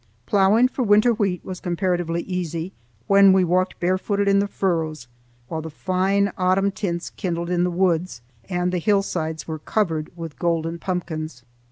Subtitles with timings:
[0.25, 2.73] Ploughing for winter wheat was comparatively easy,
[3.05, 5.07] when we walked barefooted in the furrows,
[5.47, 10.39] while the fine autumn tints kindled in the woods, and the hillsides were covered with
[10.39, 11.43] golden pumpkins.